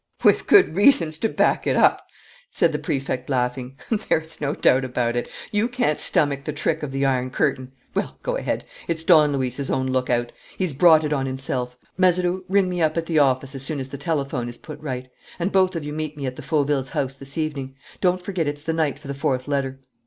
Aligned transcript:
"With 0.23 0.47
good 0.47 0.75
reasons 0.75 1.19
to 1.19 1.29
back 1.29 1.67
it 1.67 1.75
up!" 1.75 2.07
said 2.49 2.71
the 2.71 2.79
Prefect, 2.79 3.29
laughing. 3.29 3.77
"There's 4.09 4.41
no 4.41 4.55
doubt 4.55 4.83
about 4.83 5.15
it; 5.15 5.29
you 5.51 5.67
can't 5.67 5.99
stomach 5.99 6.43
the 6.43 6.51
trick 6.53 6.81
of 6.81 6.91
the 6.91 7.05
iron 7.05 7.29
curtain. 7.29 7.71
Well, 7.93 8.17
go 8.23 8.35
ahead! 8.35 8.65
It's 8.87 9.03
Don 9.03 9.31
Luis's 9.31 9.69
own 9.69 9.85
lookout; 9.85 10.31
he's 10.57 10.73
brought 10.73 11.03
it 11.03 11.13
on 11.13 11.27
himself. 11.27 11.77
Mazeroux, 11.99 12.45
ring 12.49 12.67
me 12.67 12.81
up 12.81 12.97
at 12.97 13.05
the 13.05 13.19
office 13.19 13.53
as 13.53 13.61
soon 13.61 13.79
as 13.79 13.89
the 13.89 13.97
telephone 13.99 14.49
is 14.49 14.57
put 14.57 14.79
right. 14.81 15.07
And 15.37 15.51
both 15.51 15.75
of 15.75 15.83
you 15.85 15.93
meet 15.93 16.17
me 16.17 16.25
at 16.25 16.35
the 16.35 16.41
Fauvilles' 16.41 16.89
house 16.93 17.13
this 17.13 17.37
evening. 17.37 17.75
Don't 17.99 18.23
forget 18.23 18.47
it's 18.47 18.63
the 18.63 18.73
night 18.73 18.97
for 18.97 19.07
the 19.07 19.13
fourth 19.13 19.47
letter." 19.47 19.79